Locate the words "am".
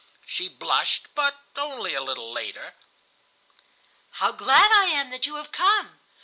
4.85-5.11